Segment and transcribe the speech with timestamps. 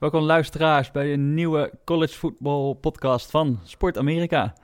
[0.00, 4.54] Welkom luisteraars bij een nieuwe college football podcast van Sport Amerika.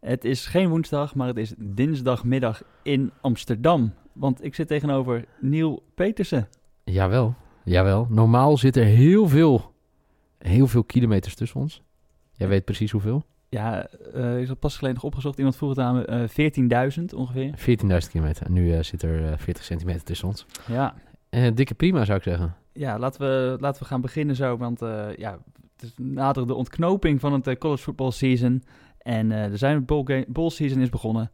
[0.00, 3.94] Het is geen woensdag, maar het is dinsdagmiddag in Amsterdam.
[4.12, 6.48] Want ik zit tegenover Neil Petersen.
[6.84, 8.06] Jawel, jawel.
[8.10, 9.72] Normaal zit er heel veel,
[10.38, 11.82] heel veel kilometers tussen ons.
[12.32, 13.24] Jij weet precies hoeveel?
[13.48, 15.38] Ja, uh, ik heb pas geleden nog opgezocht.
[15.38, 16.28] Iemand vroeg het aan me.
[16.28, 17.54] Uh, 14.000 ongeveer.
[17.58, 18.46] 14.000 kilometer.
[18.46, 20.46] En nu uh, zit er 40 centimeter tussen ons.
[20.66, 20.94] Ja.
[21.54, 22.56] dikke prima zou ik zeggen.
[22.76, 24.56] Ja, laten we, laten we gaan beginnen zo.
[24.56, 24.80] Want
[25.16, 25.38] ja,
[25.76, 28.62] het is nader de ontknoping van het college football season.
[28.98, 31.30] En er zijn bowl, season is begonnen.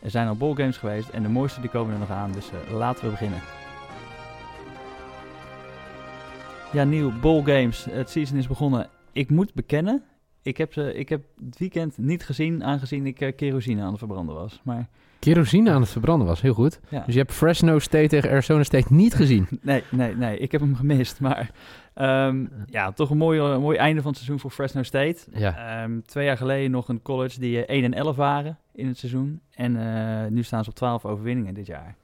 [0.00, 1.08] Er zijn al bowl games geweest.
[1.08, 2.32] En de mooiste die komen er nog aan.
[2.32, 3.40] Dus laten we beginnen.
[6.72, 7.84] Ja, nieuw bowl games.
[7.90, 8.88] Het season is begonnen.
[9.12, 10.02] Ik moet bekennen,
[10.46, 13.98] ik heb, ze, ik heb het weekend niet gezien, aangezien ik uh, kerosine aan het
[13.98, 14.60] verbranden was.
[14.62, 14.88] Maar...
[15.18, 16.80] Kerosine aan het verbranden was, heel goed.
[16.88, 17.02] Ja.
[17.04, 19.46] Dus je hebt Fresno State tegen Arizona State niet gezien?
[19.62, 20.38] nee, nee, nee.
[20.38, 21.20] Ik heb hem gemist.
[21.20, 21.50] Maar
[21.94, 25.24] um, ja, toch een mooi, een mooi einde van het seizoen voor Fresno State.
[25.32, 25.82] Ja.
[25.82, 28.98] Um, twee jaar geleden nog een college die uh, 1 en 11 waren in het
[28.98, 29.40] seizoen.
[29.50, 31.96] En uh, nu staan ze op 12 overwinningen dit jaar.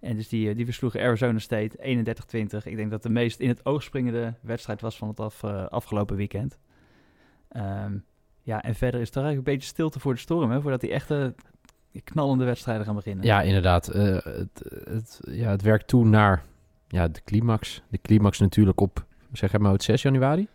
[0.00, 2.64] En dus die, die versloegen Arizona State 31-20.
[2.64, 6.16] Ik denk dat de meest in het oog springende wedstrijd was van het af, afgelopen
[6.16, 6.58] weekend.
[7.56, 8.04] Um,
[8.42, 10.90] ja, en verder is er eigenlijk een beetje stilte voor de storm, hè, voordat die
[10.90, 11.34] echte
[12.04, 13.24] knallende wedstrijden gaan beginnen.
[13.24, 13.94] Ja, inderdaad.
[13.94, 16.42] Uh, het, het, ja, het werkt toe naar
[16.88, 17.82] ja, de climax.
[17.88, 20.48] De climax natuurlijk op, zeg maar, 6 januari.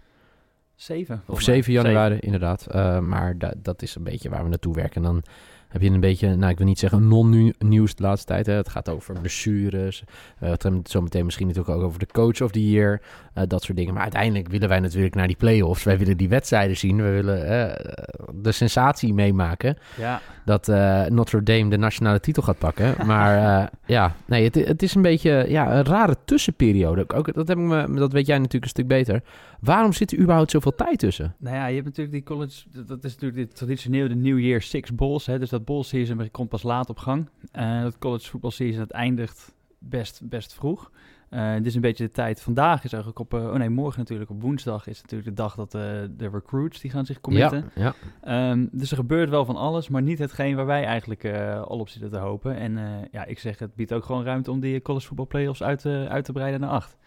[0.75, 1.22] 7.
[1.25, 2.67] Of 7 januari, inderdaad.
[2.75, 4.95] Uh, maar da dat is een beetje waar we naartoe werken.
[4.95, 5.23] En dan
[5.72, 8.45] heb je een beetje, nou ik wil niet zeggen non-nieuws de laatste tijd.
[8.45, 8.53] Hè.
[8.53, 10.03] Het gaat over blessures.
[10.44, 13.02] Uh, het gaat zo meteen misschien natuurlijk ook over de coach of the year.
[13.38, 13.94] Uh, dat soort dingen.
[13.94, 15.83] Maar uiteindelijk willen wij natuurlijk naar die play-offs.
[15.83, 16.97] Wij willen die wedstrijden zien.
[16.97, 17.91] We willen uh,
[18.33, 19.78] de sensatie meemaken.
[19.97, 20.22] Ja.
[20.45, 20.67] Dat
[21.09, 22.95] Notre Dame de nationale titel gaat pakken.
[23.11, 27.03] Maar ja, nee, het, het, is een beetje ja, een rare tussenperiode.
[27.08, 29.22] Ook, dat, heb ik me, dat weet jij natuurlijk een stuk beter.
[29.61, 31.35] Waarom zit er überhaupt zoveel tijd tussen?
[31.39, 32.63] Nou ja, je hebt natuurlijk die college...
[32.85, 35.25] Dat is natuurlijk de, traditioneel de New Year Six Bowls.
[35.25, 37.29] Hè, dus dat bowl season komt pas laat op gang.
[37.55, 40.91] Uh, dat college football season dat eindigt best, best vroeg.
[41.29, 42.41] Uh, dit is een beetje de tijd.
[42.41, 45.55] Vandaag is eigenlijk op, uh, oh nee, morgen natuurlijk op woensdag is natuurlijk de dag
[45.55, 45.81] dat uh,
[46.17, 47.71] de recruits die gaan zich committen.
[47.75, 48.51] Ja, ja.
[48.51, 51.25] Um, dus er gebeurt wel van alles, maar niet hetgeen waar wij eigenlijk
[51.66, 52.55] al op zitten te hopen.
[52.55, 52.79] En
[53.11, 56.25] ja, ik zeg, het biedt ook gewoon ruimte om die college football playoffs uit, uit
[56.25, 56.97] te breiden naar acht.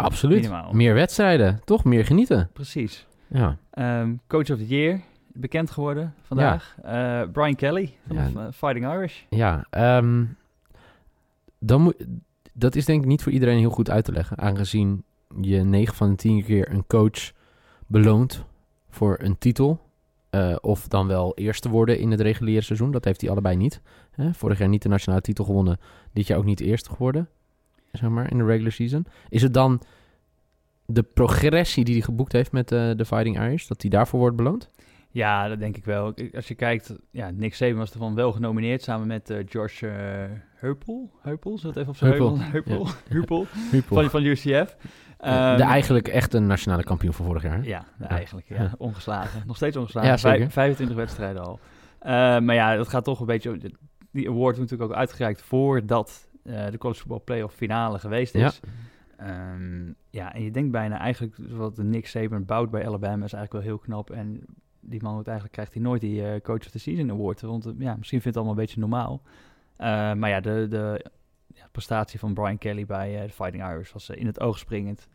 [0.00, 0.40] Absoluut.
[0.40, 0.72] Minimaal.
[0.72, 1.84] Meer wedstrijden, toch?
[1.84, 2.50] Meer genieten.
[2.52, 3.06] Precies.
[3.26, 3.56] Ja.
[4.00, 5.00] Um, coach of the year,
[5.32, 6.76] bekend geworden vandaag.
[6.82, 7.22] Ja.
[7.22, 8.52] Uh, Brian Kelly van ja.
[8.52, 9.22] Fighting Irish.
[9.28, 9.66] Ja,
[9.98, 10.36] um,
[11.58, 12.06] dan moet,
[12.52, 14.38] dat is denk ik niet voor iedereen heel goed uit te leggen.
[14.38, 15.04] Aangezien
[15.40, 17.32] je 9 van de 10 keer een coach
[17.86, 18.44] beloont
[18.88, 19.80] voor een titel.
[20.30, 22.90] Uh, of dan wel eerste worden in het reguliere seizoen.
[22.90, 23.80] Dat heeft hij allebei niet.
[24.10, 24.34] Hè?
[24.34, 25.78] Vorig jaar niet de nationale titel gewonnen.
[26.12, 27.28] Dit jaar ook niet eerste geworden.
[27.92, 29.06] Zeg maar, in de regular season.
[29.28, 29.82] Is het dan
[30.86, 34.36] de progressie die hij geboekt heeft met uh, de Fighting Irish, dat hij daarvoor wordt
[34.36, 34.70] beloond?
[35.12, 36.14] Ja, dat denk ik wel.
[36.34, 39.92] Als je kijkt, ja, Nick Saban was ervan wel genomineerd samen met uh, George uh,
[40.54, 41.10] Heupel.
[41.22, 42.38] Heupel, zullen het even op zijn Heupel?
[42.38, 43.96] Heupel, Heupel, Heupel.
[43.96, 44.46] Van, van UCF.
[44.46, 44.66] Um,
[45.18, 47.64] de ehm, eigenlijk echt een nationale kampioen van vorig jaar.
[47.64, 48.48] Ja, de eigenlijk.
[48.48, 48.74] Ja.
[48.78, 49.42] Ongeslagen.
[49.46, 50.10] Nog steeds ongeslagen.
[50.10, 50.50] Ja, zeker.
[50.50, 51.58] 25 wedstrijden al.
[52.02, 52.08] Uh,
[52.38, 53.58] maar ja, dat gaat toch een beetje...
[54.12, 58.60] Die award wordt natuurlijk ook uitgereikt voordat de college football playoff finale geweest is.
[58.62, 59.52] Ja.
[59.52, 63.32] Um, ja, en je denkt bijna eigenlijk wat de Nick Saban bouwt bij Alabama is
[63.32, 64.10] eigenlijk wel heel knap.
[64.10, 64.44] En
[64.80, 67.40] die man uiteindelijk krijgt hij nooit die uh, Coach of the Season Award.
[67.40, 69.22] Want uh, ja, misschien vindt het allemaal een beetje normaal.
[69.22, 71.06] Uh, maar ja, de, de
[71.54, 75.08] ja, prestatie van Brian Kelly bij de Fighting Irish was in het oog springend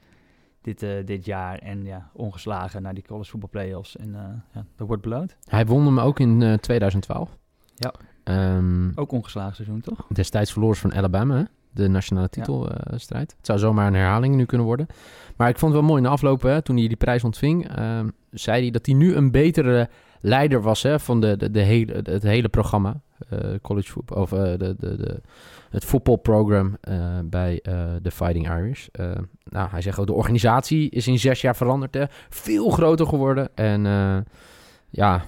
[0.62, 1.60] dit, dit jaar.
[1.60, 3.98] En ja, ongeslagen naar die college football playoffs.
[3.98, 4.12] En
[4.54, 5.38] ja, dat wordt beloond.
[5.44, 7.38] Hij won hem ook in 2012.
[7.76, 7.94] Ja.
[8.30, 10.08] Um, ook ongeslagen seizoen, toch?
[10.10, 11.44] Destijds verloor van Alabama, hè?
[11.76, 13.30] de nationale titelstrijd.
[13.30, 13.38] Ja.
[13.38, 14.88] het zou zomaar een herhaling nu kunnen worden.
[15.36, 17.78] Maar ik vond het wel mooi in de afloop, hè, toen hij die prijs ontving,
[17.80, 18.00] uh,
[18.32, 21.94] zei hij dat hij nu een betere leider was hè, van de, de, de hele,
[22.04, 23.02] het hele programma.
[23.34, 25.22] Uh, college football, of uh, de, de, de,
[25.70, 27.60] het voetbalprogram uh, bij
[28.02, 28.88] de Fighting Irish.
[29.44, 31.94] nou, hij zegt ook, de organisatie is in zes jaar veranderd.
[31.94, 33.50] Hè, veel groter geworden.
[33.56, 33.82] En
[34.90, 35.26] ja,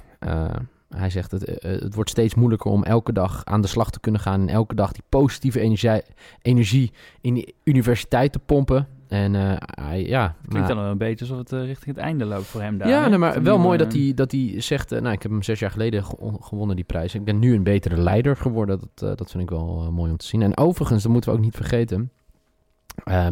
[0.98, 4.22] hij zegt het, het wordt steeds moeilijker om elke dag aan de slag te kunnen
[4.22, 4.42] gaan.
[4.42, 6.02] En elke dag die positieve energie,
[6.42, 6.92] energie
[7.22, 8.88] in de universiteit te pompen.
[9.08, 10.36] En uh, hij, ja...
[10.48, 12.90] Klinkt dan wel een beetje alsof het uh, richting het einde loopt voor hem daar.
[12.90, 14.94] Ja, nee, maar wel mooi dat hij, dat hij zegt...
[14.94, 16.04] Uh, nou, ik heb hem zes jaar geleden
[16.42, 17.16] gewonnen, die prijs.
[17.16, 18.80] Ik ben nu een betere leider geworden.
[18.96, 20.42] Dat, dat vind ik wel mooi om te zien.
[20.42, 22.12] En overigens, dat moeten we ook niet vergeten...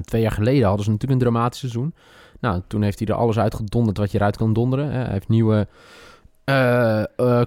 [0.01, 1.94] twee jaar geleden hadden ze natuurlijk een dramatisch seizoen.
[2.39, 4.91] Nou, toen heeft hij er alles uitgedonderd wat je eruit kan donderen.
[4.91, 5.67] Hij heeft nieuwe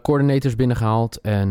[0.02, 1.20] coördinators binnengehaald.
[1.20, 1.50] En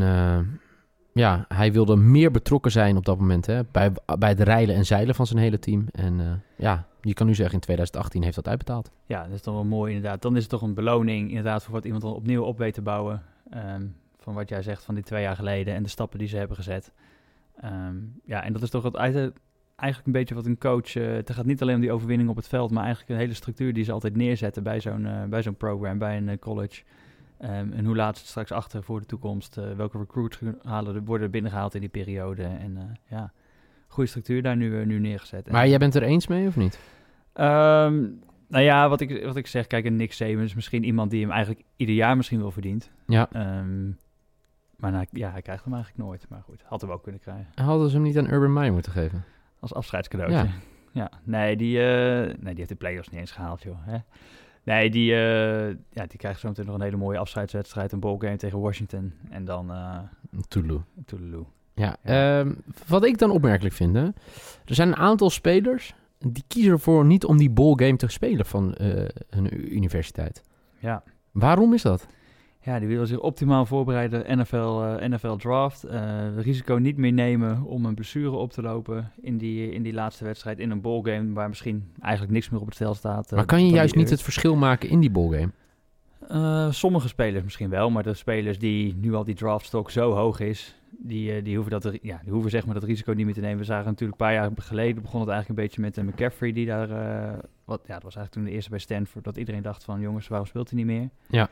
[1.13, 3.45] ja, hij wilde meer betrokken zijn op dat moment.
[3.45, 5.85] Hè, bij, bij het rijden en zeilen van zijn hele team.
[5.91, 8.91] En ja, je kan nu zeggen in 2018 heeft dat uitbetaald.
[9.05, 10.21] Ja, dat is toch wel mooi inderdaad.
[10.21, 12.81] Dan is het toch een beloning inderdaad voor wat iemand dan opnieuw op weet te
[12.81, 13.23] bouwen.
[13.49, 13.85] Ehm,
[14.17, 16.57] van wat jij zegt van die twee jaar geleden en de stappen die ze hebben
[16.57, 16.91] gezet.
[17.61, 17.95] Ehm,
[18.25, 20.93] ja, en dat is toch het, eigenlijk een beetje wat een coach...
[20.93, 22.71] Het gaat niet alleen om die overwinning op het veld...
[22.71, 26.17] maar eigenlijk een hele structuur die ze altijd neerzetten bij zo'n bij zo'n program, bij
[26.17, 26.83] een college...
[27.41, 29.57] Um, en hoe laat ze het straks achter voor de toekomst?
[29.57, 32.43] Uh, welke recruits halen, worden binnengehaald in die periode?
[32.43, 33.31] En uh, ja,
[33.87, 35.51] goede structuur daar nu, uh, nu neergezet.
[35.51, 36.79] Maar jij bent er eens mee of niet?
[37.33, 41.11] Um, nou ja, wat ik, wat ik zeg, kijk, een Nick Saban is misschien iemand
[41.11, 42.91] die hem eigenlijk ieder jaar misschien wel verdient.
[43.07, 43.29] Ja.
[43.59, 43.97] Um,
[44.75, 46.25] maar nou, ja, hij krijgt hem eigenlijk nooit.
[46.29, 47.47] Maar goed, had hem ook kunnen krijgen.
[47.55, 49.23] Hadden ze hem niet aan Urban Meyer moeten geven?
[49.59, 50.37] Als afscheidscadeautje.
[50.37, 50.51] Ja.
[50.91, 51.09] ja.
[51.23, 53.77] Nee, die, nee, die heeft de play-offs niet eens gehaald, joh.
[53.79, 53.97] Hè?
[54.67, 57.91] Nee, die, uh, ja, die krijgt zo meteen nog een hele mooie afscheidswedstrijd.
[57.91, 59.13] Een ballgame tegen Washington.
[59.29, 59.71] En dan...
[59.71, 59.99] Uh,
[60.47, 60.83] Toulouse.
[61.05, 61.49] Toulouse.
[61.73, 62.39] Ja, ja.
[62.39, 63.95] Um, wat ik dan opmerkelijk vind...
[63.95, 64.03] Hè,
[64.65, 65.95] er zijn een aantal spelers...
[66.19, 70.43] die kiezen ervoor niet om die ballgame te spelen van uh, hun universiteit.
[70.79, 71.03] Ja.
[71.31, 72.07] Waarom is dat?
[72.67, 74.39] Ja, die willen zich optimaal voorbereiden.
[74.39, 75.85] NFL, uh, eh, NFL draft.
[75.85, 79.93] Uh, risico niet meer nemen om een blessure op te lopen in die, in die
[79.93, 80.59] laatste wedstrijd.
[80.59, 83.31] In een ballgame waar misschien eigenlijk niks meer op het stel staat.
[83.31, 85.51] maar kan je juist niet het verschil maken in die ballgame?
[86.31, 90.39] Uh, sommige spelers misschien wel, maar de spelers die nu al die draftstok zo hoog
[90.39, 93.39] is, die, die, hoeven dat, ja, die hoeven zeg maar dat risico niet meer te
[93.39, 93.57] nemen.
[93.57, 96.51] We zagen natuurlijk een paar jaar geleden, begon het eigenlijk een beetje met uh, McCaffrey,
[96.51, 96.87] die daar,
[97.65, 100.27] wat, ja, dat was eigenlijk toen de eerste bij Stanford, dat iedereen dacht van jongens,
[100.27, 101.09] waarom speelt hij niet meer?
[101.27, 101.49] Ja.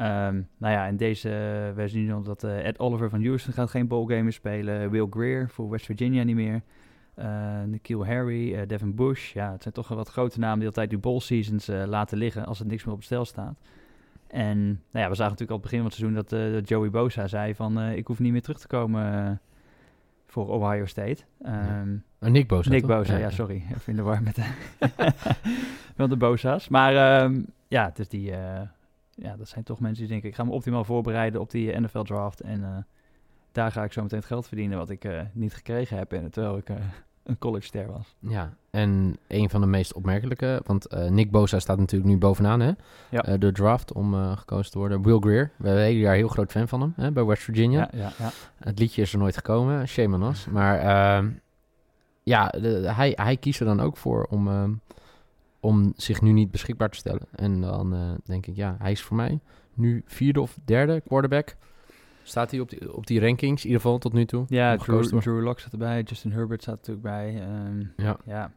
[0.00, 1.28] Um, nou ja, in deze,
[1.74, 4.90] wij zien nu dat uh, Ed Oliver van Houston gaat geen ballgame meer spelen.
[4.90, 6.62] Will Greer voor West Virginia niet meer.
[7.18, 9.32] Uh, Nikhil Harry, Devin Bush.
[9.32, 12.46] Ja, het zijn toch wel wat grote namen die altijd die bowl seasons laten liggen
[12.46, 13.58] als er niks meer op het stel staat.
[14.26, 16.90] En nou ja, we zagen natuurlijk al het begin van het seizoen dat, dat Joey
[16.90, 19.40] Bosa zei van ik hoef niet meer terug te komen
[20.26, 21.22] voor Ohio State.
[21.46, 22.28] Um, ja.
[22.28, 22.70] Nick Bosa.
[22.70, 23.62] Nick Bosa, ja, ja, sorry.
[23.74, 24.46] Even in de war met de,
[25.96, 26.68] met de Bosa's.
[26.68, 28.32] Maar um, ja, het is die
[29.16, 32.02] ja, dat zijn toch mensen die denken, ik ga me optimaal voorbereiden op die NFL
[32.02, 32.40] draft.
[32.40, 32.76] En uh,
[33.52, 36.12] daar ga ik zo meteen het geld verdienen wat ik uh, niet gekregen heb.
[36.12, 36.68] En terwijl ik
[37.22, 38.16] een college ster was.
[38.18, 42.72] Ja, en een van de meest opmerkelijke, want Nick Bosa staat natuurlijk nu bovenaan, hè?
[43.10, 43.50] Ja.
[43.52, 45.02] draft om gekozen te worden.
[45.02, 47.88] Will Greer, we zijn jaar heel groot fan van hem, hè, bij West Virginia.
[47.92, 48.30] Ja, ja, ja.
[48.58, 50.46] Het liedje is er nooit gekomen, shame on us.
[50.46, 51.30] Maar ehm,
[52.22, 54.72] ja, de, hij, hij kiest er dan ook voor om ehm,
[55.60, 57.26] om zich nu niet beschikbaar te stellen.
[57.34, 59.40] En dan uh, denk ik, ja, hij is voor mij
[59.74, 61.56] nu vierde of derde quarterback.
[62.22, 64.44] Staat hij op die, op die rankings, in ieder geval tot nu toe?
[64.48, 67.42] Ja, Drew, Drew Lock staat erbij, Justin Herbert staat natuurlijk bij.
[67.66, 68.16] Um, ja.
[68.24, 68.52] ja.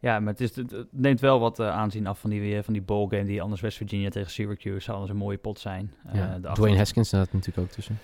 [0.00, 2.82] Ja, maar het, is, het neemt wel wat uh, aanzien af van die, van die
[2.82, 5.94] ballgame die anders West Virginia tegen Syracuse zou anders een mooie pot zijn.
[6.12, 6.38] Ja.
[6.44, 7.98] Uh, Dwayne Haskins staat natuurlijk ook tussen.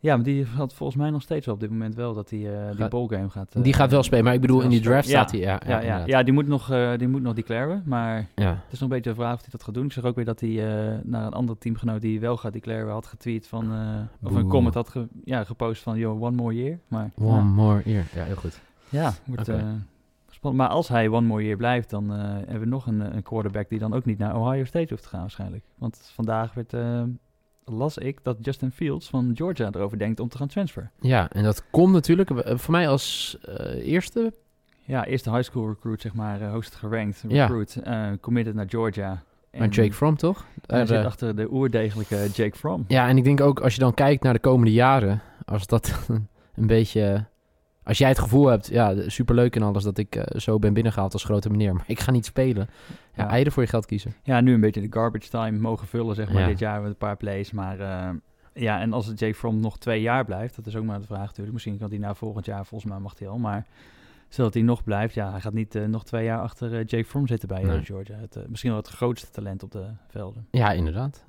[0.00, 2.38] Ja, maar die had volgens mij nog steeds wel op dit moment wel dat hij
[2.38, 3.56] uh, die ballgame gaat...
[3.56, 5.40] Uh, die gaat wel spelen, maar ik bedoel in die draft staat hij...
[5.40, 8.48] Ja, ja, ja, ja, die, moet nog, uh, die moet nog declaren, maar ja.
[8.50, 9.84] het is nog een beetje de vraag of hij dat gaat doen.
[9.84, 10.50] Ik zeg ook weer dat hij
[11.02, 13.72] naar een andere teamgenoot die wel gaat declaren had getweet van...
[14.22, 16.78] of een comment had ge, ja, gepost van, yo, one more year.
[16.88, 18.60] Maar, one more year, ja, heel goed.
[18.88, 19.64] Ja, wordt okay.
[20.52, 23.78] Maar als hij one more year blijft, dan hebben we nog een, een quarterback die
[23.78, 25.64] dan ook niet naar Ohio State hoeft te gaan waarschijnlijk.
[25.74, 26.72] Want vandaag werd
[27.70, 30.90] las ik dat Justin Fields van Georgia erover denkt om te gaan transferen.
[31.00, 34.32] Ja, en dat komt natuurlijk eh, voor mij als uh, eerste...
[34.84, 37.80] Ja, eerste high school recruit, zeg maar, uh, hoogst gerankt recruit.
[37.84, 38.10] Ja.
[38.10, 39.22] Uh, committed naar Georgia.
[39.58, 40.46] Maar Jake Fromm, toch?
[40.66, 42.84] Hij zit achter de oerdegelijke Jake Fromm.
[42.88, 45.22] Ja, en ik denk ook als je dan kijkt naar de komende jaren...
[45.44, 46.08] als dat
[46.54, 47.26] een beetje
[47.88, 51.12] als jij het gevoel hebt, ja, superleuk en alles dat ik uh, zo ben binnengehaald
[51.12, 52.68] als grote meneer, maar ik ga niet spelen.
[53.14, 53.30] Ja, ja.
[53.30, 54.14] eieren voor je geld kiezen.
[54.22, 56.96] Ja, nu een beetje de garbage time mogen vullen, zeg maar, dit jaar met een
[56.96, 57.50] paar plays.
[57.50, 58.08] Maar uh,
[58.52, 61.06] ja, en als het Jake Fromm nog twee jaar blijft, dat is ook maar de
[61.06, 61.52] vraag natuurlijk.
[61.52, 63.66] Misschien kan hij nou volgend jaar, volgens mij mag hij al, maar
[64.28, 65.14] zodat hij nog blijft.
[65.14, 67.84] Ja, hij gaat niet uh, nog twee jaar achter uh, Jake Fromm zitten bij nee.
[67.84, 68.16] Georgia.
[68.16, 70.46] Het, uh, misschien wel het grootste talent op de velden.
[70.50, 71.24] Ja, inderdaad.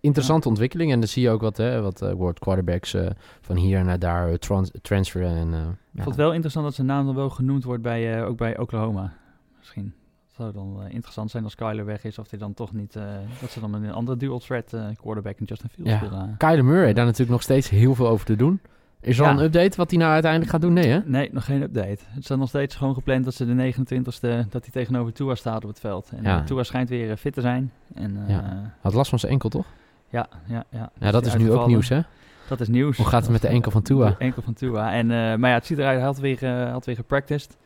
[0.00, 0.50] interessante ja.
[0.50, 0.92] ontwikkeling.
[0.92, 2.96] En dan zie je ook wat, hè, wat wordt quarterbacks
[3.40, 5.36] van hier naar daar trans transferen.
[5.36, 6.02] En, ik ja.
[6.02, 9.12] vond het wel interessant dat zijn naam dan wel genoemd wordt bij, ook bij Oklahoma.
[9.58, 9.94] Misschien.
[10.26, 12.92] Het zou dan interessant zijn als Kyler weg is, of hij dan toch niet,
[13.40, 16.00] dat ze dan met een andere dual threat quarterback in Justin Fields ja.
[16.00, 16.34] willen.
[16.38, 18.60] Kyler Murray, daar natuurlijk nog steeds heel veel over te doen.
[19.04, 20.72] Is er al een update wat hij nou uiteindelijk gaat doen?
[20.72, 21.00] Nee, hè?
[21.04, 21.98] Nee, nog geen update.
[22.06, 25.62] Het staat nog steeds gewoon gepland dat ze de 29e, dat hij tegenover Tua staat
[25.62, 26.10] op het veld.
[26.16, 26.42] En ja.
[26.42, 27.72] Tua schijnt weer fit te zijn.
[27.94, 28.72] En, uh, ja.
[28.80, 29.66] Had last van zijn enkel, toch?
[30.08, 30.90] Ja, ja, ja.
[31.00, 32.00] Ja, dat is nu ook nieuws, hè?
[32.48, 32.96] Dat is nieuws.
[32.96, 34.08] Hoe gaat het met de enkel van Tua?
[34.08, 34.92] De enkel van Tua.
[34.92, 37.56] En, uh, maar ja, het ziet eruit, hij had weer, uh, had weer gepracticed.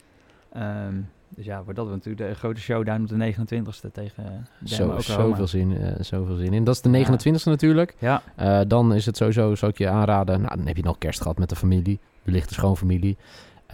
[0.56, 5.46] Um, dus ja, wordt dat natuurlijk de grote showdown op de 29e tegen Zo, zoveel
[5.46, 6.64] zin, uh, zoveel zin in.
[6.64, 7.50] Dat is de 29e ja.
[7.50, 7.94] natuurlijk.
[7.98, 8.22] Ja.
[8.40, 11.20] Uh, dan is het sowieso, zou ik je aanraden, nou, dan heb je nog kerst
[11.20, 11.98] gehad met de familie.
[12.22, 13.16] De lichte schoonfamilie.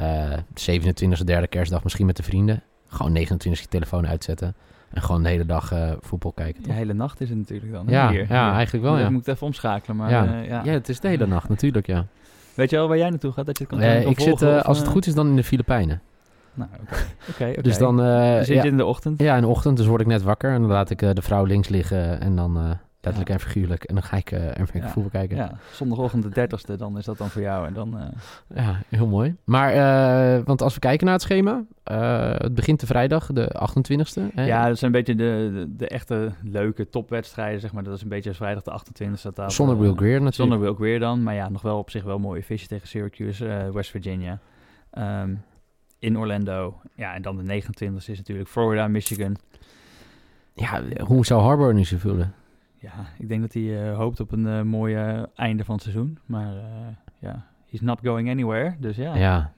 [0.01, 0.33] Uh,
[0.71, 2.63] 27e, derde kerstdag misschien met de vrienden.
[2.89, 4.55] gewoon 29 je telefoon uitzetten.
[4.91, 6.63] En gewoon de hele dag voetbal kijken.
[6.63, 7.85] De hele nacht is het natuurlijk dan.
[7.89, 8.27] Ja, hier.
[8.29, 8.99] ja, eigenlijk wel.
[8.99, 9.05] Ja.
[9.05, 9.97] Ik moet even omschakelen.
[9.97, 10.25] Maar, ja.
[10.25, 10.63] ja.
[10.65, 12.07] ja, het is de hele nacht natuurlijk, ja.
[12.55, 13.47] Weet je al waar jij naartoe gaat?
[13.47, 15.45] Dat je het kan, uh, ik zit, uh, als het goed is, dan in de
[15.45, 16.01] Filipijnen.
[16.55, 16.95] Nou, oké.
[17.35, 17.55] Okay.
[17.63, 18.01] Dus dan...
[18.01, 19.21] Uh, zit je in de ochtend?
[19.21, 19.77] Ja, in de ochtend.
[19.77, 22.79] Dus word ik net wakker en dan laat ik de vrouw links liggen en dan
[23.05, 23.85] Letterlijk en figuurlijk.
[23.85, 24.89] En dan ga ik uh, even ja.
[24.89, 25.37] voetbal kijken.
[25.37, 27.67] Ja, zondagochtend de dertigste, dan is dat dan voor jou.
[27.67, 28.03] En dan, uh...
[28.65, 29.37] Ja, heel mooi.
[29.45, 34.35] Maar, uh, want als we kijken naar het schema, het begint de vrijdag, de 28ste.
[34.35, 34.45] Hè?
[34.45, 37.83] Ja, dat zijn een beetje de, de, de, echte leuke topwedstrijden, zeg maar.
[37.83, 39.47] Dat is een beetje vrijdag de 28ste.
[39.47, 40.35] Zonder Will Greer natuurlijk.
[40.35, 43.71] Zonder Will Greer dan, maar ja, nog wel op zich wel mooie visjes tegen Syracuse,
[43.73, 44.39] West Virginia.
[44.99, 45.43] Um,
[46.05, 46.81] in Orlando.
[46.95, 49.37] Ja, en dan de 29ste is natuurlijk Florida, Michigan.
[50.55, 52.35] Ja, hoe zou Harbour nu zo voelen?
[52.85, 56.19] ja, ik denk dat hij uh, hoopt op een uh, mooie einde van het seizoen.
[56.27, 56.63] Maar uh,
[57.19, 58.77] ja, he's not going anywhere.
[58.79, 59.17] Dus ja.
[59.17, 59.53] Ja.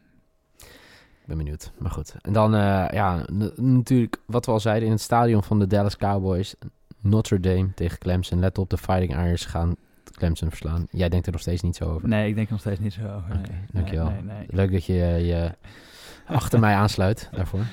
[1.20, 1.72] Ik ben benieuwd.
[1.78, 2.14] Maar goed.
[2.20, 2.52] En dan,
[2.92, 3.24] ja,
[3.56, 6.54] natuurlijk, wat we al zeiden in het stadion van de Dallas Cowboys.
[7.00, 8.38] Notre Dame tegen Clemson.
[8.38, 9.76] Let op, de Fighting Irish gaan
[10.12, 10.86] Clemson verslaan.
[10.90, 12.08] Jij denkt er nog steeds niet zo over?
[12.08, 13.30] Nee, ik denk er nog steeds niet zo over.
[13.30, 13.60] Okay, nee.
[13.72, 14.10] dankjewel.
[14.10, 15.54] Nee, nee, Leuk dat je je
[16.26, 17.64] achter mij aansluit daarvoor.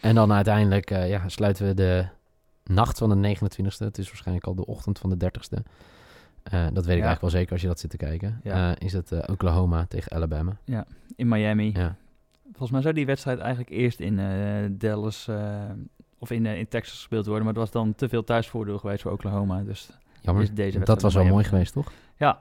[0.00, 2.06] En dan uiteindelijk ja, sluiten we de
[2.64, 3.78] nacht van de 29e.
[3.78, 5.62] Het is waarschijnlijk al de ochtend van de 30e.
[6.52, 8.40] Uh, eh, dat weet ik eigenlijk wel zeker als je dat zit te kijken.
[8.42, 8.70] Ja.
[8.70, 10.56] Uh, is het uh, Oklahoma tegen Alabama.
[10.64, 11.72] Ja, in Miami.
[11.74, 11.96] Ja.
[12.44, 14.16] Volgens mij zou die wedstrijd eigenlijk eerst in
[14.78, 15.28] Dallas
[16.18, 17.44] of in, in Texas gespeeld worden.
[17.44, 19.62] Maar het was dan te veel thuisvoordeel geweest voor Oklahoma.
[19.62, 21.92] Dus Jammer, deze dat was wel mooi geweest, toch?
[22.16, 22.38] Ja.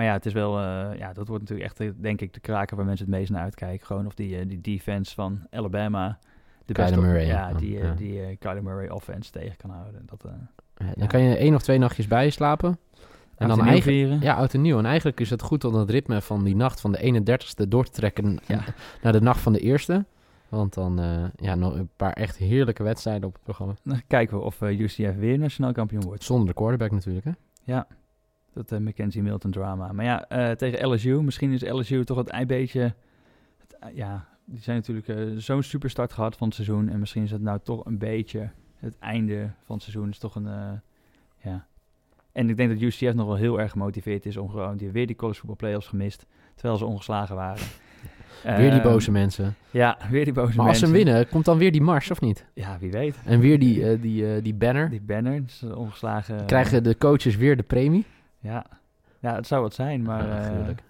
[0.00, 0.60] Maar ja, het is wel,
[0.96, 3.86] ja, dat wordt natuurlijk echt, denk ik, de kraken waar mensen het meest naar uitkijken.
[3.86, 6.18] Gewoon of die, die defense van Alabama
[6.64, 7.26] de Kyler Murray.
[7.26, 7.94] Ja, die, ja.
[7.94, 10.02] die Kyler Murray offense tegen kan houden.
[10.06, 10.24] Dat,
[10.96, 12.78] dan kan je één of twee nachtjes bij slapen.
[13.36, 14.78] En dan eigenlijk, ja, oud en nieuw.
[14.78, 17.84] En eigenlijk is het goed om het ritme van die nacht van de 31ste door
[17.84, 18.64] te trekken ja.
[19.02, 20.04] naar de nacht van de eerste.
[20.48, 23.74] Want dan uh, ja, nog een paar echt heerlijke wedstrijden op het programma.
[23.82, 26.24] Dan kijken we of uh, UCF weer nationaal kampioen wordt.
[26.24, 27.32] Zonder de quarterback natuurlijk, hè?
[27.64, 27.86] Ja,
[28.52, 29.92] dat uh, Mackenzie Milton drama.
[29.92, 32.94] Maar ja, tegen LSU, misschien is LSU toch het beetje...
[33.58, 36.88] Het, ja, die zijn natuurlijk zo'n superstart gehad van het seizoen.
[36.88, 40.08] En misschien is het nou toch een beetje het einde van het seizoen.
[40.08, 40.80] is toch een,
[41.42, 41.66] ja.
[42.32, 45.06] En ik denk dat UCF nog wel heel erg gemotiveerd is om gewoon die, weer
[45.06, 46.26] die college football playoffs gemist.
[46.54, 47.66] Terwijl ze ongeslagen waren.
[48.58, 49.54] weer die boze ehm, mensen.
[49.70, 50.62] Ja, weer die boze mensen.
[50.62, 52.46] Maar als ze winnen, komt dan weer die mars of niet?
[52.54, 53.20] Ja, wie weet.
[53.24, 54.90] En weer die, uh, die, die banner.
[54.90, 56.46] Die banner, dus ongeslagen.
[56.46, 58.04] Krijgen de coaches weer de premie?
[58.40, 58.66] Ja,
[59.18, 60.26] ja het zou wat zijn, maar...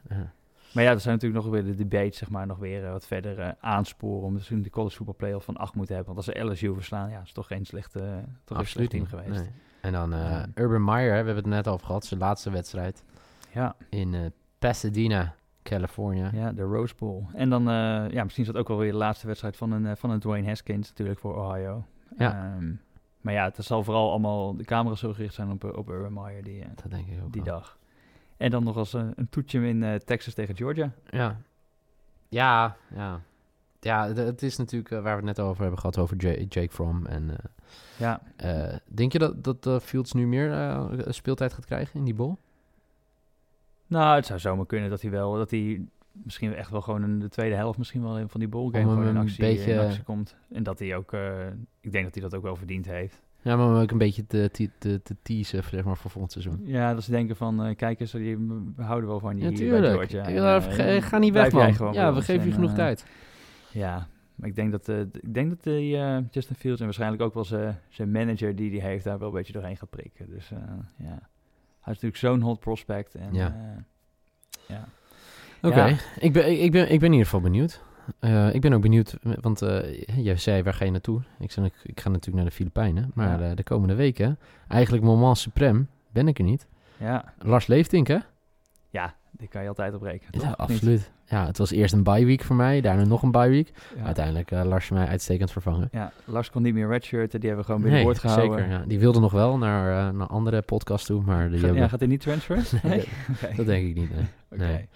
[0.09, 0.33] Ja,
[0.73, 3.07] maar ja, er zijn natuurlijk nog weer de debates, zeg maar, nog weer uh, wat
[3.07, 6.15] verder uh, aansporen om misschien de college football playoff van acht moeten hebben.
[6.15, 9.29] Want als ze LSU verslaan, ja, is toch geen slechte, toch een slecht team geweest.
[9.29, 9.51] Nee.
[9.81, 10.15] En dan
[10.55, 13.05] Urban Meyer, we hebben het net al over gehad, zijn laatste wedstrijd.
[13.53, 13.77] Ja.
[13.89, 16.31] In Pasadena, California.
[16.33, 17.23] Ja, de Rose Bowl.
[17.35, 17.63] En dan,
[18.11, 20.47] ja, misschien is dat ook wel weer de laatste wedstrijd van een, van een Dwayne
[20.49, 21.85] Haskins natuurlijk voor Ohio.
[22.17, 22.55] Ja.
[22.57, 22.81] Um,
[23.21, 26.43] maar ja, het zal vooral allemaal, de camera's zo gericht zijn op, op Urban Meyer
[26.43, 27.79] die, dat denk ik ook die dag.
[28.37, 30.93] En dan nog als een, een toetje in uh, Texas tegen Georgia.
[31.11, 31.41] Ja.
[32.29, 33.21] Ja, ja.
[33.81, 36.71] Ja, het is natuurlijk uh, waar we het net over hebben gehad, over J Jake
[36.71, 37.07] Fromm.
[37.07, 37.37] En, uh,
[37.97, 38.21] ja.
[38.85, 42.39] denk je dat, dat Fields nu meer speeltijd gaat krijgen in die bol?
[43.87, 45.81] Nou, het zou zomaar kunnen dat hij wel, dat hij
[46.13, 49.17] misschien echt wel gewoon in de tweede helft misschien wel van die game gewoon in
[49.17, 49.73] actie, beetje...
[49.73, 50.37] in actie komt.
[50.53, 51.13] En dat hij ook,
[51.81, 53.23] ik denk dat hij dat ook wel verdiend heeft.
[53.43, 56.33] Ja, maar om ook een beetje te, te, te, te teasen zeg maar, voor volgend
[56.33, 56.61] seizoen.
[56.65, 60.11] Ja, dat ze denken van, uh, kijk eens, we houden wel van je ja, tuurlijk.
[60.11, 61.93] Ja, uh, ga niet weg, man.
[61.93, 63.07] Ja, we geven je genoeg tijd.
[63.73, 64.89] Ja, maar ik denk dat,
[65.21, 67.45] ik denk dat uh, Justin Fields en waarschijnlijk ook wel
[67.89, 70.31] zijn manager die die heeft daar wel een beetje doorheen gaat prikken.
[70.31, 70.49] Dus
[70.97, 71.29] ja,
[71.81, 73.15] hij is natuurlijk zo'n hot prospect.
[73.15, 73.77] En, ja.
[74.67, 74.89] ja.
[75.63, 77.83] Oké, ik, ben, ik, ben, ik ben in ieder geval benieuwd.
[78.21, 81.21] Uh, ik ben ook benieuwd, want uh, jij zei waar ga je naartoe?
[81.39, 83.51] Ik, zei, ik, ga natuurlijk naar de Filipijnen, maar ja.
[83.51, 84.39] uh, de komende weken,
[84.69, 86.67] eigenlijk moment supreme, ben ik er niet.
[86.97, 87.25] Ja.
[87.39, 88.19] Lars Leeftink, hè?
[88.91, 90.41] Ja, die kan je altijd op rekenen.
[90.41, 91.11] Ja, absoluut.
[91.27, 93.73] Ja, het was eerst een bye week voor mij, daarna nog een bye week.
[93.97, 94.05] Ja.
[94.05, 95.89] Uiteindelijk Lars mij uitstekend vervangen.
[95.93, 98.59] Ja, Lars kon niet meer redshirten, die hebben we gewoon binnenboord nee, gehouden.
[98.59, 98.85] Zeker, ja.
[98.87, 101.49] Die wilde nog wel naar, naar andere podcasts toe, maar...
[101.49, 101.83] Die Ga, hebben...
[101.83, 102.65] Ja, gaat hij niet transferen?
[102.91, 103.01] nee,
[103.35, 103.55] okay.
[103.55, 104.27] dat denk ik niet, nee.
[104.51, 104.87] Oké.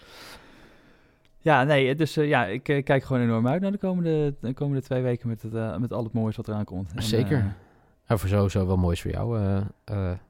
[1.45, 4.55] Ja, nee, dus uh, ja, ik uh, kijk gewoon enorm uit naar de komende, de
[4.55, 6.93] komende twee weken met, het, uh, met al het moois wat eraan komt.
[6.95, 7.55] En, Zeker.
[8.05, 9.41] En voor sowieso wel moois voor jou.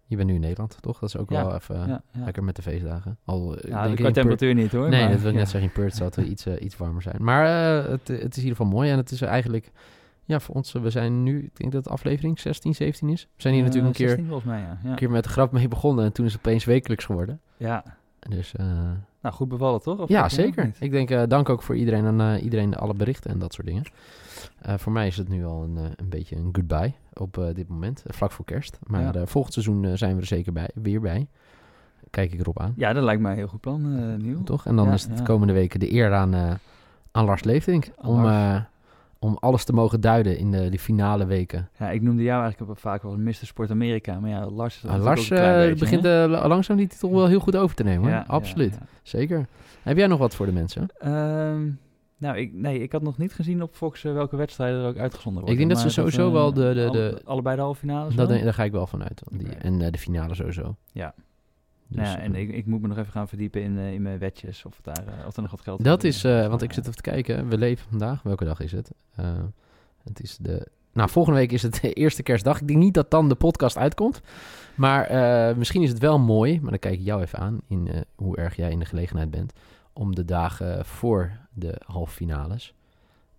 [0.07, 0.99] je bent nu in Nederland, toch?
[0.99, 2.25] Dat is ook ja, wel even ja, ja.
[2.25, 3.19] lekker met de feestdagen.
[3.25, 4.89] Al, ja, de temperatuur niet hoor.
[4.89, 5.71] Nee, maar, dat wil ik net zeggen.
[5.71, 7.17] In Perth zal het iets, iets warmer zijn.
[7.19, 7.47] Maar
[7.89, 8.91] het, het is in ieder geval mooi.
[8.91, 9.71] En het is eigenlijk,
[10.25, 13.23] ja, voor ons, we zijn nu, ik denk dat het aflevering 16, 17 is.
[13.23, 16.05] We zijn hier natuurlijk een keer, 16, mij, een keer met de grap mee begonnen.
[16.05, 17.41] En toen is het opeens wekelijks geworden.
[17.57, 17.85] Ja.
[18.29, 18.55] Dus
[19.25, 19.99] Nou, goed bevallen toch?
[19.99, 20.73] Of ja, zeker.
[20.79, 23.85] Ik denk, dank ook voor iedereen en iedereen alle berichten en dat soort dingen.
[24.63, 28.31] voor mij is het nu al een, een beetje een goodbye op dit moment, vlak
[28.31, 28.79] voor kerst.
[28.87, 31.27] Maar volgend seizoen zijn we er zeker bij, weer bij
[32.15, 32.73] kijk ik erop aan.
[32.77, 34.43] Ja, dat lijkt mij een heel goed plan, uh, Niel.
[34.43, 34.67] Toch?
[34.67, 36.53] En dan is het de komende weken de eer aan, uh,
[37.11, 37.91] aan Lars Leefdink.
[38.03, 38.61] Om, uh,
[39.25, 41.69] om alles te mogen duiden in de, de finale weken.
[41.79, 43.35] Ja, ik noemde jou eigenlijk vaak wel Mr.
[43.35, 44.21] Sport Amerika.
[44.21, 44.87] Maar ja, Lars...
[44.87, 46.05] Ah, Lars beetje, begint
[46.49, 48.11] langzaam die titel wel heel goed over te nemen.
[48.11, 48.79] Ja, Absoluut.
[49.03, 49.47] Zeker.
[49.83, 50.89] Heb jij nog wat voor de mensen?
[51.07, 51.79] Um,
[52.19, 55.43] nou, ik, nee, ik had nog niet gezien op Fox welke wedstrijden er ook uitgezonden
[55.43, 55.61] worden.
[55.61, 56.75] Ik denk dat ze sowieso wel de...
[56.75, 58.15] de, de allebei de halve finale.
[58.15, 59.23] Dat, daar ga ik wel vanuit.
[59.31, 60.77] Die, En de finale sowieso.
[60.93, 61.15] Ja,
[61.89, 64.03] dus, ja, en eh, ik, ik moet me nog even gaan verdiepen in, uh, in
[64.03, 66.85] mijn wetjes, of, daar, uh, of er nog wat geld Dat is, want ik zit
[66.85, 68.91] even te kijken, we leven vandaag, welke dag is het?
[70.03, 72.61] het is de, nou volgende week is het de eerste kerstdag.
[72.61, 74.21] Ik denk niet dat dan de podcast uitkomt,
[74.75, 75.09] maar
[75.57, 78.57] misschien is het wel mooi, maar dan kijk ik jou even aan, in hoe erg
[78.57, 79.53] jij in de gelegenheid bent,
[79.93, 82.75] om de dagen voor de halve finales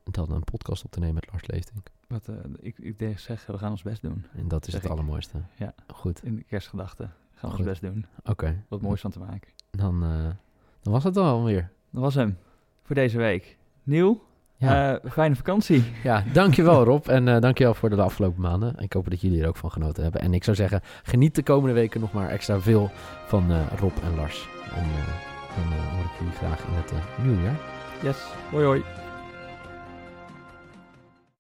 [0.04, 1.88] dan een podcast op te nemen met Lars Leeftink.
[2.08, 4.26] Wat, ik, ik zeg, we gaan ons best doen.
[4.36, 5.38] En dat is het allermooiste.
[5.56, 6.24] Ja, goed.
[6.24, 7.14] In de kerstgedachten.
[7.36, 8.06] Gaan we ons best doen.
[8.24, 8.64] Oké.
[8.68, 9.52] Wat moois van te maken.
[9.72, 10.10] Dan, uh,
[10.82, 11.70] dan was het alweer.
[11.90, 12.38] Dat was hem.
[12.84, 13.58] Voor deze week.
[13.84, 14.24] Nieuw.
[14.58, 14.94] Ja.
[15.04, 15.84] Uh, fijne vakantie.
[16.04, 17.08] Ja, dankjewel Rob.
[17.08, 18.76] En uh, dankjewel voor de afgelopen maanden.
[18.78, 20.22] Ik hoop dat jullie er ook van genoten hebben.
[20.22, 22.90] En ik zou zeggen, geniet de komende weken nog maar extra veel
[23.26, 24.48] van Rob en Lars.
[24.76, 24.84] En
[25.56, 27.60] dan hoor ik jullie graag in het nieuwe jaar.
[28.04, 28.18] Yes.
[28.52, 29.05] Hoi hoi.